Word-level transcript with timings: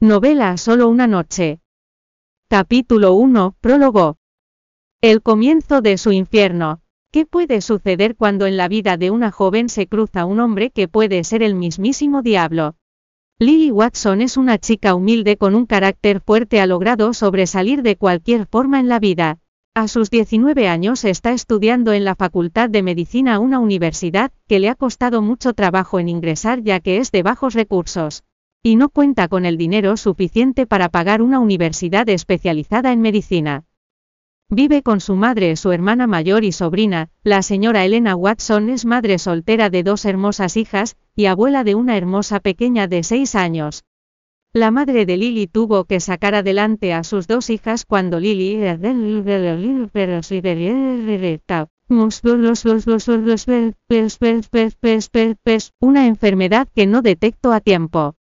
Novela 0.00 0.56
Solo 0.58 0.88
una 0.88 1.08
noche. 1.08 1.58
Capítulo 2.48 3.14
1. 3.14 3.56
Prólogo. 3.60 4.18
El 5.00 5.22
comienzo 5.22 5.80
de 5.80 5.98
su 5.98 6.12
infierno. 6.12 6.82
¿Qué 7.10 7.26
puede 7.26 7.60
suceder 7.60 8.14
cuando 8.14 8.46
en 8.46 8.56
la 8.56 8.68
vida 8.68 8.96
de 8.96 9.10
una 9.10 9.32
joven 9.32 9.68
se 9.68 9.88
cruza 9.88 10.24
un 10.24 10.38
hombre 10.38 10.70
que 10.70 10.86
puede 10.86 11.24
ser 11.24 11.42
el 11.42 11.56
mismísimo 11.56 12.22
diablo? 12.22 12.76
Lily 13.40 13.72
Watson 13.72 14.20
es 14.20 14.36
una 14.36 14.58
chica 14.58 14.94
humilde 14.94 15.36
con 15.36 15.56
un 15.56 15.66
carácter 15.66 16.20
fuerte 16.20 16.60
ha 16.60 16.66
logrado 16.68 17.12
sobresalir 17.12 17.82
de 17.82 17.96
cualquier 17.96 18.46
forma 18.46 18.78
en 18.78 18.86
la 18.86 19.00
vida. 19.00 19.40
A 19.74 19.88
sus 19.88 20.10
19 20.10 20.68
años 20.68 21.04
está 21.04 21.32
estudiando 21.32 21.92
en 21.92 22.04
la 22.04 22.14
Facultad 22.14 22.70
de 22.70 22.84
Medicina 22.84 23.40
una 23.40 23.58
universidad 23.58 24.30
que 24.46 24.60
le 24.60 24.68
ha 24.68 24.76
costado 24.76 25.22
mucho 25.22 25.54
trabajo 25.54 25.98
en 25.98 26.08
ingresar 26.08 26.62
ya 26.62 26.78
que 26.78 26.98
es 26.98 27.10
de 27.10 27.24
bajos 27.24 27.54
recursos 27.54 28.22
y 28.62 28.76
no 28.76 28.88
cuenta 28.88 29.28
con 29.28 29.46
el 29.46 29.56
dinero 29.56 29.96
suficiente 29.96 30.66
para 30.66 30.88
pagar 30.88 31.22
una 31.22 31.38
universidad 31.38 32.08
especializada 32.08 32.92
en 32.92 33.00
medicina. 33.00 33.64
Vive 34.50 34.82
con 34.82 35.00
su 35.00 35.14
madre, 35.14 35.54
su 35.56 35.72
hermana 35.72 36.06
mayor 36.06 36.42
y 36.42 36.52
sobrina, 36.52 37.10
la 37.22 37.42
señora 37.42 37.84
Elena 37.84 38.16
Watson 38.16 38.70
es 38.70 38.86
madre 38.86 39.18
soltera 39.18 39.68
de 39.68 39.82
dos 39.82 40.06
hermosas 40.06 40.56
hijas, 40.56 40.96
y 41.14 41.26
abuela 41.26 41.64
de 41.64 41.74
una 41.74 41.96
hermosa 41.96 42.40
pequeña 42.40 42.86
de 42.86 43.02
seis 43.02 43.34
años. 43.34 43.84
La 44.54 44.70
madre 44.70 45.04
de 45.04 45.18
Lily 45.18 45.46
tuvo 45.46 45.84
que 45.84 46.00
sacar 46.00 46.34
adelante 46.34 46.94
a 46.94 47.04
sus 47.04 47.26
dos 47.26 47.50
hijas 47.50 47.84
cuando 47.84 48.18
Lily 48.18 48.56
una 55.80 56.06
enfermedad 56.06 56.68
que 56.74 56.86
no 56.86 57.02
detectó 57.02 57.52
a 57.52 57.60
tiempo. 57.60 58.17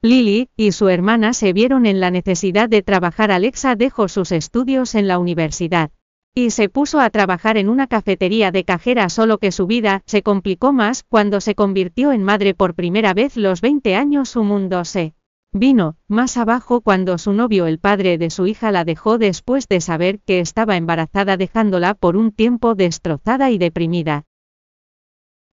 Lily 0.00 0.48
y 0.56 0.70
su 0.70 0.88
hermana 0.88 1.32
se 1.32 1.52
vieron 1.52 1.84
en 1.84 1.98
la 1.98 2.12
necesidad 2.12 2.68
de 2.68 2.82
trabajar. 2.82 3.32
Alexa 3.32 3.74
dejó 3.74 4.06
sus 4.06 4.30
estudios 4.30 4.94
en 4.94 5.08
la 5.08 5.18
universidad 5.18 5.90
y 6.36 6.50
se 6.50 6.68
puso 6.68 7.00
a 7.00 7.10
trabajar 7.10 7.56
en 7.56 7.68
una 7.68 7.88
cafetería 7.88 8.52
de 8.52 8.62
cajera, 8.62 9.08
solo 9.08 9.38
que 9.38 9.50
su 9.50 9.66
vida 9.66 10.02
se 10.06 10.22
complicó 10.22 10.72
más 10.72 11.02
cuando 11.02 11.40
se 11.40 11.56
convirtió 11.56 12.12
en 12.12 12.22
madre 12.22 12.54
por 12.54 12.74
primera 12.74 13.12
vez. 13.12 13.36
Los 13.36 13.60
20 13.60 13.96
años 13.96 14.28
su 14.28 14.44
mundo 14.44 14.84
se 14.84 15.14
vino 15.52 15.96
más 16.06 16.36
abajo 16.36 16.80
cuando 16.80 17.18
su 17.18 17.32
novio, 17.32 17.66
el 17.66 17.80
padre 17.80 18.18
de 18.18 18.30
su 18.30 18.46
hija, 18.46 18.70
la 18.70 18.84
dejó 18.84 19.18
después 19.18 19.66
de 19.66 19.80
saber 19.80 20.20
que 20.20 20.38
estaba 20.38 20.76
embarazada, 20.76 21.36
dejándola 21.36 21.94
por 21.94 22.16
un 22.16 22.30
tiempo 22.30 22.76
destrozada 22.76 23.50
y 23.50 23.58
deprimida. 23.58 24.26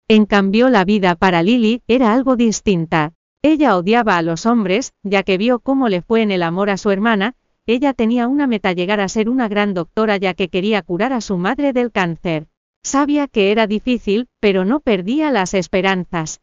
En 0.07 0.27
cambio, 0.27 0.69
la 0.69 0.85
vida 0.85 1.15
para 1.15 1.41
Lily 1.41 1.81
era 1.87 2.13
algo 2.13 2.35
distinta. 2.35 3.14
Ella 3.47 3.77
odiaba 3.77 4.17
a 4.17 4.23
los 4.23 4.47
hombres, 4.47 4.95
ya 5.03 5.21
que 5.21 5.37
vio 5.37 5.59
cómo 5.59 5.87
le 5.87 6.01
fue 6.01 6.23
en 6.23 6.31
el 6.31 6.41
amor 6.41 6.71
a 6.71 6.77
su 6.77 6.89
hermana, 6.89 7.35
ella 7.67 7.93
tenía 7.93 8.27
una 8.27 8.47
meta 8.47 8.73
llegar 8.73 8.99
a 8.99 9.07
ser 9.07 9.29
una 9.29 9.47
gran 9.47 9.75
doctora 9.75 10.17
ya 10.17 10.33
que 10.33 10.49
quería 10.49 10.81
curar 10.81 11.13
a 11.13 11.21
su 11.21 11.37
madre 11.37 11.71
del 11.71 11.91
cáncer. 11.91 12.47
Sabía 12.81 13.27
que 13.27 13.51
era 13.51 13.67
difícil, 13.67 14.29
pero 14.39 14.65
no 14.65 14.79
perdía 14.79 15.29
las 15.29 15.53
esperanzas. 15.53 16.41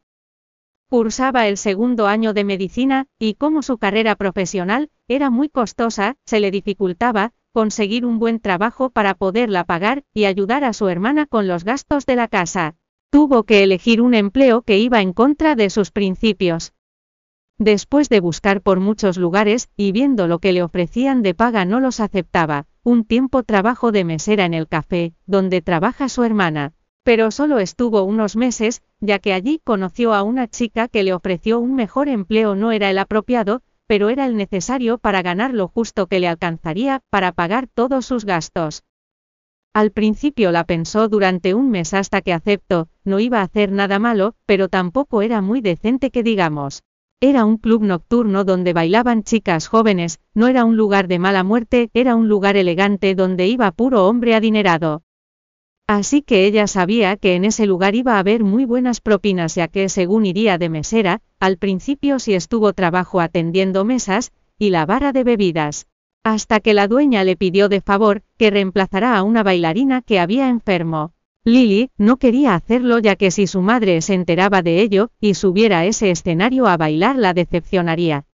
Cursaba 0.88 1.48
el 1.48 1.56
segundo 1.56 2.06
año 2.06 2.34
de 2.34 2.44
medicina, 2.44 3.08
y 3.18 3.34
como 3.34 3.62
su 3.62 3.78
carrera 3.78 4.14
profesional 4.14 4.88
era 5.08 5.28
muy 5.28 5.48
costosa, 5.48 6.14
se 6.24 6.38
le 6.38 6.52
dificultaba 6.52 7.32
conseguir 7.52 8.06
un 8.06 8.20
buen 8.20 8.38
trabajo 8.38 8.90
para 8.90 9.14
poderla 9.14 9.64
pagar 9.64 10.04
y 10.14 10.26
ayudar 10.26 10.62
a 10.62 10.72
su 10.72 10.86
hermana 10.86 11.26
con 11.26 11.48
los 11.48 11.64
gastos 11.64 12.06
de 12.06 12.14
la 12.14 12.28
casa. 12.28 12.76
Tuvo 13.10 13.42
que 13.42 13.64
elegir 13.64 14.00
un 14.00 14.14
empleo 14.14 14.62
que 14.62 14.78
iba 14.78 15.00
en 15.00 15.12
contra 15.12 15.56
de 15.56 15.68
sus 15.68 15.90
principios. 15.90 16.72
Después 17.64 18.08
de 18.08 18.18
buscar 18.18 18.60
por 18.60 18.80
muchos 18.80 19.18
lugares, 19.18 19.70
y 19.76 19.92
viendo 19.92 20.26
lo 20.26 20.40
que 20.40 20.52
le 20.52 20.64
ofrecían 20.64 21.22
de 21.22 21.32
paga 21.32 21.64
no 21.64 21.78
los 21.78 22.00
aceptaba, 22.00 22.66
un 22.82 23.04
tiempo 23.04 23.44
trabajo 23.44 23.92
de 23.92 24.02
mesera 24.02 24.46
en 24.46 24.52
el 24.52 24.66
café, 24.66 25.14
donde 25.26 25.62
trabaja 25.62 26.08
su 26.08 26.24
hermana. 26.24 26.72
Pero 27.04 27.30
solo 27.30 27.60
estuvo 27.60 28.02
unos 28.02 28.34
meses, 28.34 28.82
ya 28.98 29.20
que 29.20 29.32
allí 29.32 29.60
conoció 29.62 30.12
a 30.12 30.24
una 30.24 30.48
chica 30.48 30.88
que 30.88 31.04
le 31.04 31.14
ofreció 31.14 31.60
un 31.60 31.76
mejor 31.76 32.08
empleo 32.08 32.56
no 32.56 32.72
era 32.72 32.90
el 32.90 32.98
apropiado, 32.98 33.62
pero 33.86 34.08
era 34.08 34.26
el 34.26 34.36
necesario 34.36 34.98
para 34.98 35.22
ganar 35.22 35.54
lo 35.54 35.68
justo 35.68 36.08
que 36.08 36.18
le 36.18 36.26
alcanzaría 36.26 37.00
para 37.10 37.30
pagar 37.30 37.68
todos 37.72 38.06
sus 38.06 38.24
gastos. 38.24 38.82
Al 39.72 39.92
principio 39.92 40.50
la 40.50 40.64
pensó 40.64 41.08
durante 41.08 41.54
un 41.54 41.70
mes 41.70 41.94
hasta 41.94 42.22
que 42.22 42.32
aceptó, 42.32 42.88
no 43.04 43.20
iba 43.20 43.38
a 43.38 43.44
hacer 43.44 43.70
nada 43.70 44.00
malo, 44.00 44.34
pero 44.46 44.68
tampoco 44.68 45.22
era 45.22 45.42
muy 45.42 45.60
decente 45.60 46.10
que 46.10 46.24
digamos. 46.24 46.82
Era 47.24 47.44
un 47.44 47.56
club 47.56 47.84
nocturno 47.84 48.42
donde 48.42 48.72
bailaban 48.72 49.22
chicas 49.22 49.68
jóvenes, 49.68 50.18
no 50.34 50.48
era 50.48 50.64
un 50.64 50.76
lugar 50.76 51.06
de 51.06 51.20
mala 51.20 51.44
muerte, 51.44 51.88
era 51.94 52.16
un 52.16 52.26
lugar 52.28 52.56
elegante 52.56 53.14
donde 53.14 53.46
iba 53.46 53.70
puro 53.70 54.08
hombre 54.08 54.34
adinerado. 54.34 55.04
Así 55.86 56.22
que 56.22 56.46
ella 56.46 56.66
sabía 56.66 57.16
que 57.16 57.36
en 57.36 57.44
ese 57.44 57.64
lugar 57.64 57.94
iba 57.94 58.16
a 58.16 58.18
haber 58.18 58.42
muy 58.42 58.64
buenas 58.64 59.00
propinas 59.00 59.54
ya 59.54 59.68
que 59.68 59.88
según 59.88 60.26
iría 60.26 60.58
de 60.58 60.68
mesera, 60.68 61.20
al 61.38 61.58
principio 61.58 62.18
sí 62.18 62.34
estuvo 62.34 62.72
trabajo 62.72 63.20
atendiendo 63.20 63.84
mesas, 63.84 64.32
y 64.58 64.70
la 64.70 64.84
vara 64.84 65.12
de 65.12 65.22
bebidas. 65.22 65.86
Hasta 66.24 66.58
que 66.58 66.74
la 66.74 66.88
dueña 66.88 67.22
le 67.22 67.36
pidió 67.36 67.68
de 67.68 67.82
favor, 67.82 68.22
que 68.36 68.50
reemplazara 68.50 69.16
a 69.16 69.22
una 69.22 69.44
bailarina 69.44 70.02
que 70.02 70.18
había 70.18 70.48
enfermo. 70.48 71.12
Lily 71.44 71.90
no 71.98 72.18
quería 72.18 72.54
hacerlo 72.54 73.00
ya 73.00 73.16
que 73.16 73.32
si 73.32 73.48
su 73.48 73.62
madre 73.62 74.00
se 74.00 74.14
enteraba 74.14 74.62
de 74.62 74.80
ello, 74.80 75.10
y 75.20 75.34
subiera 75.34 75.80
a 75.80 75.86
ese 75.86 76.10
escenario 76.10 76.68
a 76.68 76.76
bailar 76.76 77.16
la 77.16 77.34
decepcionaría. 77.34 78.26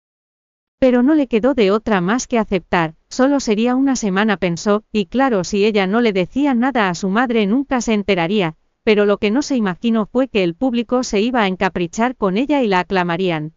Pero 0.81 1.05
no 1.05 1.15
le 1.15 1.29
quedó 1.29 1.55
de 1.55 1.71
otra 1.71 2.01
más 2.01 2.27
que 2.27 2.39
aceptar, 2.39 2.95
solo 3.09 3.39
sería 3.39 3.77
una 3.77 3.95
semana 3.95 4.37
pensó, 4.37 4.83
y 4.91 5.07
claro 5.07 5.45
si 5.45 5.65
ella 5.65 5.87
no 5.87 6.01
le 6.01 6.13
decía 6.13 6.53
nada 6.55 6.89
a 6.89 6.95
su 6.95 7.09
madre 7.09 7.47
nunca 7.47 7.81
se 7.81 7.95
enteraría, 7.95 8.57
pero 8.83 9.05
lo 9.05 9.19
que 9.19 9.31
no 9.31 9.41
se 9.43 9.57
imaginó 9.57 10.07
fue 10.07 10.27
que 10.27 10.43
el 10.43 10.55
público 10.55 11.05
se 11.05 11.21
iba 11.21 11.43
a 11.43 11.47
encaprichar 11.47 12.17
con 12.17 12.37
ella 12.37 12.63
y 12.63 12.67
la 12.67 12.81
aclamarían. 12.81 13.55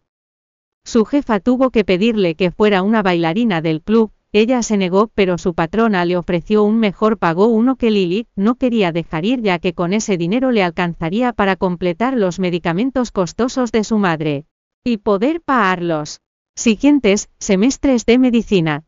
Su 0.86 1.06
jefa 1.06 1.40
tuvo 1.40 1.72
que 1.72 1.84
pedirle 1.84 2.36
que 2.36 2.52
fuera 2.52 2.84
una 2.84 3.02
bailarina 3.02 3.62
del 3.62 3.82
club, 3.82 4.12
ella 4.32 4.62
se 4.62 4.78
negó, 4.78 5.10
pero 5.16 5.38
su 5.38 5.56
patrona 5.56 6.06
le 6.06 6.16
ofreció 6.16 6.64
un 6.64 6.78
mejor 6.78 7.18
pago 7.18 7.48
uno 7.48 7.76
que 7.78 7.90
Lily 7.90 8.28
no 8.36 8.56
quería 8.56 8.92
dejar 8.92 9.26
ir 9.26 9.42
ya 9.42 9.58
que 9.58 9.74
con 9.74 9.92
ese 9.92 10.18
dinero 10.18 10.52
le 10.52 10.64
alcanzaría 10.64 11.34
para 11.34 11.56
completar 11.56 12.16
los 12.16 12.40
medicamentos 12.40 13.12
costosos 13.12 13.72
de 13.72 13.84
su 13.84 13.98
madre. 13.98 14.46
Y 14.84 14.98
poder 14.98 15.42
pagarlos. 15.42 16.22
Siguientes, 16.56 17.30
semestres 17.40 18.06
de 18.06 18.20
medicina. 18.20 18.84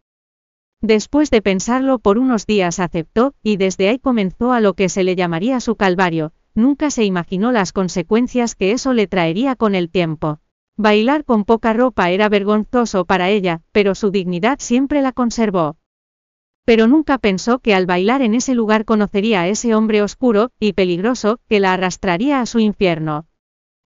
Después 0.81 1.29
de 1.31 1.41
pensarlo 1.41 1.99
por 1.99 2.17
unos 2.17 2.45
días 2.45 2.79
aceptó, 2.79 3.33
y 3.41 3.57
desde 3.57 3.89
ahí 3.89 3.99
comenzó 3.99 4.51
a 4.51 4.59
lo 4.59 4.73
que 4.73 4.89
se 4.89 5.03
le 5.03 5.15
llamaría 5.15 5.59
su 5.59 5.75
calvario, 5.75 6.33
nunca 6.53 6.91
se 6.91 7.03
imaginó 7.03 7.51
las 7.51 7.71
consecuencias 7.71 8.55
que 8.55 8.71
eso 8.71 8.93
le 8.93 9.07
traería 9.07 9.55
con 9.55 9.75
el 9.75 9.89
tiempo. 9.89 10.39
Bailar 10.81 11.25
con 11.25 11.45
poca 11.45 11.73
ropa 11.73 12.09
era 12.09 12.27
vergonzoso 12.27 13.05
para 13.05 13.29
ella, 13.29 13.61
pero 13.71 13.93
su 13.93 14.09
dignidad 14.09 14.57
siempre 14.59 15.03
la 15.03 15.11
conservó. 15.11 15.77
Pero 16.65 16.87
nunca 16.87 17.19
pensó 17.19 17.59
que 17.59 17.75
al 17.75 17.85
bailar 17.85 18.23
en 18.23 18.33
ese 18.33 18.55
lugar 18.55 18.83
conocería 18.83 19.41
a 19.41 19.47
ese 19.47 19.75
hombre 19.75 20.01
oscuro 20.01 20.49
y 20.59 20.73
peligroso 20.73 21.39
que 21.47 21.59
la 21.59 21.73
arrastraría 21.73 22.41
a 22.41 22.47
su 22.47 22.57
infierno. 22.57 23.27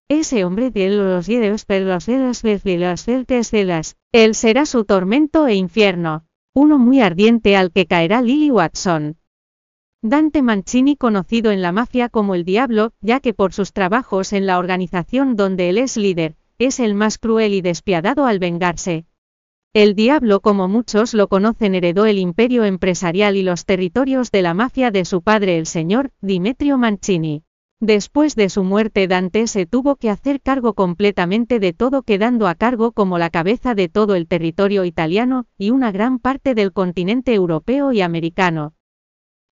Ese 0.08 0.46
hombre 0.46 0.72
de 0.72 0.88
los 0.88 1.28
los 1.28 1.66
las 1.68 2.08
él 4.14 4.34
será 4.34 4.66
su 4.66 4.86
tormento 4.86 5.48
e 5.48 5.56
infierno, 5.56 6.24
uno 6.54 6.80
muy 6.80 7.02
ardiente 7.02 7.58
al 7.58 7.74
que 7.74 7.88
caerá 7.88 8.22
Lily 8.22 8.52
Watson. 8.52 9.18
Dante 10.02 10.42
Mancini 10.42 10.96
conocido 10.96 11.52
en 11.52 11.62
la 11.62 11.74
mafia 11.74 12.08
como 12.08 12.36
el 12.36 12.46
Diablo, 12.46 12.94
ya 13.02 13.20
que 13.20 13.34
por 13.34 13.52
sus 13.52 13.74
trabajos 13.74 14.32
en 14.32 14.46
la 14.46 14.60
organización 14.60 15.36
donde 15.36 15.68
él 15.68 15.78
es 15.78 15.98
líder, 15.98 16.38
es 16.58 16.80
el 16.80 16.96
más 16.96 17.18
cruel 17.18 17.54
y 17.54 17.62
despiadado 17.62 18.26
al 18.26 18.40
vengarse. 18.40 19.06
El 19.74 19.94
diablo, 19.94 20.40
como 20.40 20.70
muchos 20.70 21.14
lo 21.14 21.28
conocen, 21.28 21.76
heredó 21.76 22.06
el 22.06 22.18
imperio 22.18 22.64
empresarial 22.64 23.36
y 23.36 23.44
los 23.44 23.66
territorios 23.66 24.32
de 24.32 24.42
la 24.42 24.54
mafia 24.54 24.90
de 24.90 25.04
su 25.04 25.22
padre 25.22 25.58
el 25.58 25.66
señor 25.66 26.12
Dimetrio 26.22 26.78
Mancini. 26.78 27.44
Después 27.82 28.36
de 28.36 28.48
su 28.48 28.64
muerte 28.64 29.06
Dante 29.10 29.48
se 29.48 29.66
tuvo 29.66 29.98
que 29.98 30.10
hacer 30.10 30.40
cargo 30.40 30.76
completamente 30.76 31.60
de 31.60 31.74
todo 31.74 32.04
quedando 32.04 32.48
a 32.48 32.56
cargo 32.56 32.94
como 32.94 33.18
la 33.18 33.30
cabeza 33.30 33.76
de 33.76 33.90
todo 33.90 34.16
el 34.16 34.28
territorio 34.28 34.86
italiano 34.86 35.48
y 35.58 35.72
una 35.72 35.92
gran 35.92 36.20
parte 36.20 36.56
del 36.56 36.72
continente 36.72 37.34
europeo 37.34 37.92
y 37.92 38.00
americano. 38.00 38.76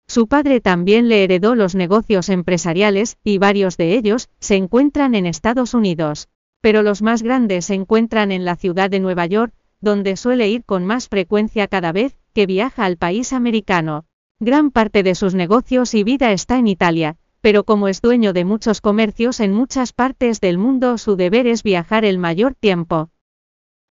Su 0.06 0.28
padre 0.28 0.60
también 0.60 1.08
le 1.08 1.24
heredó 1.24 1.56
los 1.56 1.74
negocios 1.74 2.28
empresariales, 2.28 3.18
y 3.24 3.38
varios 3.38 3.76
de 3.76 3.94
ellos 3.96 4.30
se 4.38 4.54
encuentran 4.54 5.16
en 5.16 5.26
Estados 5.26 5.74
Unidos 5.74 6.28
pero 6.62 6.82
los 6.82 7.02
más 7.02 7.22
grandes 7.22 7.66
se 7.66 7.74
encuentran 7.74 8.32
en 8.32 8.46
la 8.46 8.56
ciudad 8.56 8.88
de 8.88 9.00
Nueva 9.00 9.26
York, 9.26 9.52
donde 9.82 10.16
suele 10.16 10.48
ir 10.48 10.64
con 10.64 10.86
más 10.86 11.08
frecuencia 11.08 11.68
cada 11.68 11.92
vez 11.92 12.16
que 12.32 12.46
viaja 12.46 12.86
al 12.86 12.96
país 12.96 13.34
americano. 13.34 14.06
Gran 14.40 14.70
parte 14.70 15.02
de 15.02 15.14
sus 15.14 15.34
negocios 15.34 15.92
y 15.92 16.04
vida 16.04 16.32
está 16.32 16.56
en 16.56 16.68
Italia, 16.68 17.16
pero 17.42 17.64
como 17.64 17.88
es 17.88 18.00
dueño 18.00 18.32
de 18.32 18.46
muchos 18.46 18.80
comercios 18.80 19.40
en 19.40 19.52
muchas 19.52 19.92
partes 19.92 20.40
del 20.40 20.56
mundo, 20.56 20.96
su 20.96 21.16
deber 21.16 21.46
es 21.46 21.62
viajar 21.62 22.06
el 22.06 22.16
mayor 22.16 22.54
tiempo 22.54 23.10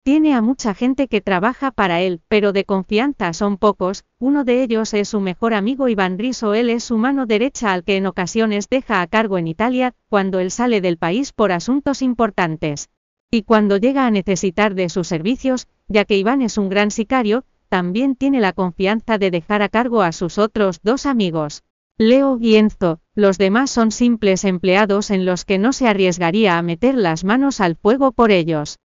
Tiene 0.05 0.35
a 0.35 0.41
mucha 0.43 0.75
gente 0.75 1.07
que 1.07 1.19
trabaja 1.19 1.71
para 1.71 1.99
él, 1.99 2.21
pero 2.27 2.53
de 2.53 2.63
confianza 2.63 3.33
son 3.33 3.57
pocos, 3.57 4.05
uno 4.19 4.43
de 4.43 4.61
ellos 4.61 4.93
es 4.93 5.09
su 5.09 5.19
mejor 5.19 5.55
amigo 5.55 5.87
Iván 5.87 6.19
Riso, 6.19 6.53
él 6.53 6.69
es 6.69 6.83
su 6.83 6.99
mano 6.99 7.25
derecha 7.25 7.73
al 7.73 7.83
que 7.83 7.97
en 7.97 8.05
ocasiones 8.05 8.69
deja 8.69 9.01
a 9.01 9.07
cargo 9.07 9.39
en 9.39 9.47
Italia, 9.47 9.95
cuando 10.07 10.39
él 10.39 10.51
sale 10.51 10.79
del 10.79 10.99
país 10.99 11.33
por 11.33 11.51
asuntos 11.51 12.03
importantes. 12.03 12.89
Y 13.31 13.41
cuando 13.41 13.77
llega 13.77 14.05
a 14.05 14.11
necesitar 14.11 14.75
de 14.75 14.89
sus 14.89 15.07
servicios, 15.07 15.67
ya 15.87 16.05
que 16.05 16.19
Iván 16.19 16.43
es 16.43 16.59
un 16.59 16.69
gran 16.69 16.91
sicario, 16.91 17.43
también 17.67 18.15
tiene 18.15 18.39
la 18.41 18.53
confianza 18.53 19.17
de 19.17 19.31
dejar 19.31 19.63
a 19.63 19.69
cargo 19.69 20.03
a 20.03 20.11
sus 20.11 20.37
otros 20.37 20.81
dos 20.83 21.07
amigos. 21.07 21.63
Leo 21.97 22.37
y 22.39 22.57
Enzo, 22.57 22.99
los 23.15 23.39
demás 23.39 23.71
son 23.71 23.89
simples 23.89 24.43
empleados 24.43 25.09
en 25.09 25.25
los 25.25 25.45
que 25.45 25.57
no 25.57 25.73
se 25.73 25.87
arriesgaría 25.87 26.59
a 26.59 26.61
meter 26.61 26.93
las 26.93 27.23
manos 27.23 27.59
al 27.59 27.75
fuego 27.75 28.11
por 28.11 28.29
ellos. 28.29 28.77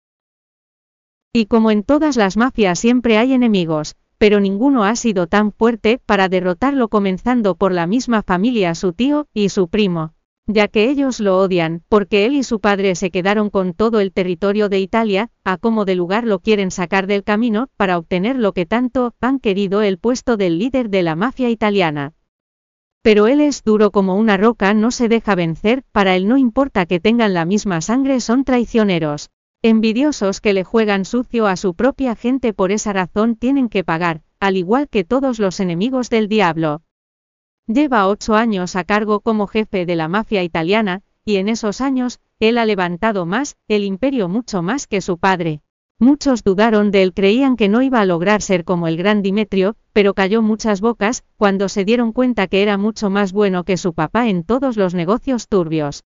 Y 1.31 1.45
como 1.45 1.69
en 1.69 1.83
todas 1.83 2.17
las 2.17 2.37
mafias 2.37 2.79
siempre 2.79 3.19
hay 3.19 3.33
enemigos, 3.33 3.95
pero 4.17 4.39
ninguno 4.39 4.83
ha 4.83 4.95
sido 4.95 5.27
tan 5.27 5.51
fuerte 5.51 6.01
para 6.03 6.27
derrotarlo 6.27 6.87
comenzando 6.87 7.53
por 7.53 7.71
la 7.71 7.85
misma 7.85 8.23
familia 8.23 8.73
su 8.73 8.93
tío 8.93 9.27
y 9.31 9.49
su 9.49 9.67
primo, 9.67 10.13
ya 10.47 10.67
que 10.67 10.89
ellos 10.89 11.19
lo 11.19 11.37
odian, 11.37 11.83
porque 11.87 12.25
él 12.25 12.33
y 12.33 12.41
su 12.41 12.59
padre 12.59 12.95
se 12.95 13.11
quedaron 13.11 13.51
con 13.51 13.75
todo 13.75 13.99
el 13.99 14.11
territorio 14.11 14.69
de 14.69 14.79
Italia, 14.79 15.29
a 15.43 15.57
como 15.57 15.85
de 15.85 15.93
lugar 15.93 16.25
lo 16.25 16.39
quieren 16.39 16.71
sacar 16.71 17.05
del 17.05 17.23
camino, 17.23 17.67
para 17.77 17.99
obtener 17.99 18.35
lo 18.35 18.53
que 18.53 18.65
tanto 18.65 19.13
han 19.21 19.39
querido 19.39 19.83
el 19.83 19.99
puesto 19.99 20.35
del 20.35 20.57
líder 20.57 20.89
de 20.89 21.03
la 21.03 21.15
mafia 21.15 21.51
italiana. 21.51 22.13
Pero 23.03 23.27
él 23.27 23.39
es 23.39 23.63
duro 23.63 23.91
como 23.91 24.15
una 24.15 24.35
roca, 24.35 24.73
no 24.73 24.89
se 24.89 25.07
deja 25.07 25.35
vencer, 25.35 25.83
para 25.91 26.15
él 26.15 26.27
no 26.27 26.37
importa 26.37 26.87
que 26.87 26.99
tengan 26.99 27.35
la 27.35 27.45
misma 27.45 27.81
sangre, 27.81 28.19
son 28.19 28.43
traicioneros. 28.43 29.29
Envidiosos 29.61 30.39
que 30.39 30.53
le 30.53 30.63
juegan 30.63 31.03
sucio 31.03 31.45
a 31.45 31.57
su 31.57 31.73
propia 31.73 32.15
gente 32.15 32.53
por 32.53 32.71
esa 32.71 32.93
razón 32.93 33.35
tienen 33.35 33.67
que 33.67 33.83
pagar, 33.83 34.21
al 34.39 34.55
igual 34.55 34.87
que 34.87 35.03
todos 35.03 35.37
los 35.37 35.59
enemigos 35.59 36.09
del 36.09 36.29
diablo. 36.29 36.81
Lleva 37.67 38.07
ocho 38.07 38.35
años 38.35 38.77
a 38.77 38.85
cargo 38.85 39.19
como 39.19 39.47
jefe 39.47 39.85
de 39.85 39.97
la 39.97 40.07
mafia 40.07 40.43
italiana, 40.43 41.01
y 41.25 41.35
en 41.35 41.49
esos 41.49 41.81
años, 41.81 42.21
él 42.39 42.57
ha 42.57 42.65
levantado 42.65 43.25
más, 43.25 43.57
el 43.67 43.83
imperio 43.83 44.29
mucho 44.29 44.61
más 44.61 44.87
que 44.87 45.01
su 45.01 45.17
padre. 45.17 45.59
Muchos 45.99 46.45
dudaron 46.45 46.89
de 46.89 47.03
él, 47.03 47.13
creían 47.13 47.57
que 47.57 47.67
no 47.67 47.81
iba 47.81 47.99
a 47.99 48.05
lograr 48.05 48.41
ser 48.41 48.63
como 48.63 48.87
el 48.87 48.95
gran 48.95 49.21
Dimetrio, 49.21 49.75
pero 49.91 50.13
cayó 50.13 50.41
muchas 50.41 50.79
bocas, 50.79 51.25
cuando 51.35 51.67
se 51.67 51.83
dieron 51.83 52.13
cuenta 52.13 52.47
que 52.47 52.61
era 52.61 52.77
mucho 52.77 53.09
más 53.09 53.33
bueno 53.33 53.65
que 53.65 53.75
su 53.75 53.93
papá 53.93 54.29
en 54.29 54.45
todos 54.45 54.77
los 54.77 54.93
negocios 54.93 55.49
turbios. 55.49 56.05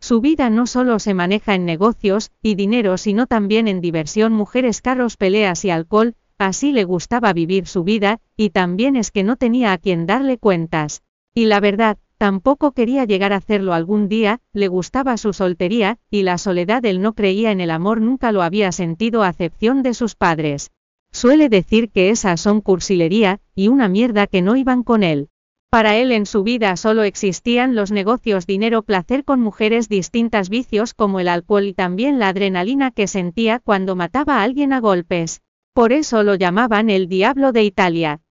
Su 0.00 0.20
vida 0.20 0.48
no 0.48 0.66
solo 0.66 0.98
se 0.98 1.12
maneja 1.12 1.54
en 1.54 1.64
negocios 1.64 2.30
y 2.42 2.54
dinero, 2.54 2.96
sino 2.98 3.26
también 3.26 3.68
en 3.68 3.80
diversión, 3.80 4.32
mujeres, 4.32 4.80
carros, 4.80 5.16
peleas 5.16 5.64
y 5.64 5.70
alcohol, 5.70 6.14
así 6.38 6.72
le 6.72 6.84
gustaba 6.84 7.32
vivir 7.32 7.66
su 7.66 7.84
vida, 7.84 8.20
y 8.36 8.50
también 8.50 8.96
es 8.96 9.10
que 9.10 9.24
no 9.24 9.36
tenía 9.36 9.72
a 9.72 9.78
quien 9.78 10.06
darle 10.06 10.38
cuentas. 10.38 11.02
Y 11.34 11.46
la 11.46 11.60
verdad, 11.60 11.98
tampoco 12.16 12.72
quería 12.72 13.04
llegar 13.04 13.32
a 13.32 13.36
hacerlo 13.36 13.74
algún 13.74 14.08
día, 14.08 14.40
le 14.52 14.68
gustaba 14.68 15.16
su 15.16 15.32
soltería, 15.32 15.98
y 16.10 16.22
la 16.22 16.38
soledad 16.38 16.84
él 16.86 17.00
no 17.00 17.14
creía 17.14 17.50
en 17.50 17.60
el 17.60 17.70
amor, 17.70 18.00
nunca 18.00 18.32
lo 18.32 18.42
había 18.42 18.72
sentido 18.72 19.22
a 19.22 19.30
excepción 19.30 19.82
de 19.82 19.94
sus 19.94 20.14
padres. 20.14 20.70
Suele 21.10 21.48
decir 21.48 21.90
que 21.90 22.10
esas 22.10 22.40
son 22.40 22.60
cursilería, 22.60 23.40
y 23.54 23.68
una 23.68 23.88
mierda 23.88 24.26
que 24.26 24.42
no 24.42 24.56
iban 24.56 24.82
con 24.82 25.02
él. 25.02 25.28
Para 25.70 25.96
él 25.96 26.12
en 26.12 26.24
su 26.24 26.44
vida 26.44 26.76
solo 26.76 27.02
existían 27.02 27.74
los 27.74 27.92
negocios 27.92 28.46
dinero 28.46 28.82
placer 28.82 29.24
con 29.24 29.40
mujeres 29.40 29.90
distintas 29.90 30.48
vicios 30.48 30.94
como 30.94 31.20
el 31.20 31.28
alcohol 31.28 31.64
y 31.64 31.74
también 31.74 32.18
la 32.18 32.28
adrenalina 32.28 32.90
que 32.90 33.06
sentía 33.06 33.58
cuando 33.58 33.94
mataba 33.94 34.36
a 34.38 34.42
alguien 34.44 34.72
a 34.72 34.80
golpes. 34.80 35.42
Por 35.74 35.92
eso 35.92 36.22
lo 36.22 36.36
llamaban 36.36 36.88
el 36.88 37.06
diablo 37.06 37.52
de 37.52 37.64
Italia. 37.64 38.22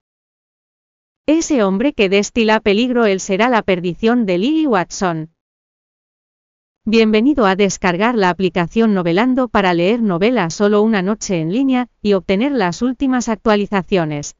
Ese 1.27 1.63
hombre 1.63 1.93
que 1.93 2.09
destila 2.09 2.59
peligro 2.59 3.05
él 3.05 3.19
será 3.19 3.49
la 3.49 3.61
perdición 3.61 4.25
de 4.25 4.39
Lily 4.39 4.65
Watson. 4.65 5.29
Bienvenido 6.85 7.45
a 7.45 7.55
descargar 7.55 8.15
la 8.15 8.29
aplicación 8.29 8.95
Novelando 8.95 9.47
para 9.47 9.75
leer 9.75 10.01
novelas 10.01 10.55
solo 10.55 10.81
una 10.81 11.03
noche 11.03 11.39
en 11.39 11.51
línea 11.51 11.89
y 12.01 12.13
obtener 12.13 12.53
las 12.53 12.81
últimas 12.81 13.29
actualizaciones. 13.29 14.37